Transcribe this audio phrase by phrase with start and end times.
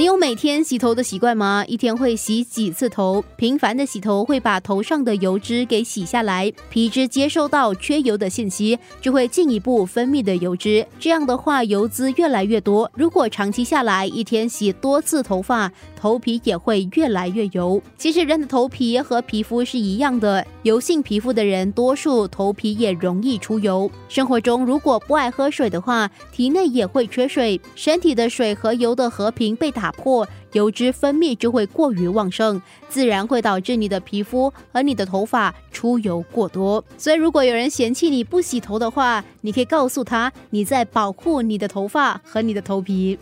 [0.00, 1.62] 你有每天洗头的习惯吗？
[1.68, 3.22] 一天会洗几次头？
[3.36, 10.86] 频繁的洗头会把头上的油脂给洗下来，皮脂接收到缺油的信息，就会进一步分泌的油脂。
[10.98, 12.90] 这样的话，油脂越来越多。
[12.94, 17.82] 如果长期下来，一天洗多次头发，头皮也会越来越油。
[17.98, 23.90] 其实人的头皮和皮肤是一样的，油性皮肤的人多数头皮也容易出油。
[24.08, 29.89] 生活中如果不爱喝水的话，体内也会缺水，身体的水和油的和平被打。
[29.92, 36.84] 破油脂分泌就会过于旺盛，自然会导致你的皮肤和你的头发出油过多。
[36.96, 43.18] 所以，如果有人嫌弃你不洗头的话，你可以告诉他你在保护你的头发和你的头皮。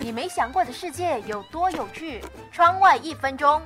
[0.00, 2.20] 你没想过的世界有多有趣？
[2.52, 3.60] 窗外一分钟。